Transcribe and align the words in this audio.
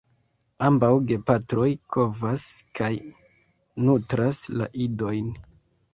Ambaŭ 0.67 0.87
gepatroj 1.11 1.67
kovas 1.95 2.47
kaj 2.79 2.91
nutras 3.87 4.45
la 4.59 4.71
idojn. 4.87 5.33